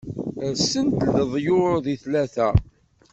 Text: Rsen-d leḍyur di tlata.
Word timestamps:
Rsen-d 0.53 0.99
leḍyur 1.15 1.73
di 1.85 1.95
tlata. 2.03 2.49